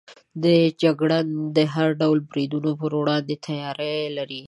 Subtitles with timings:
[0.81, 4.39] جګړن د هر ډول بریدونو پر وړاندې تیاری لري.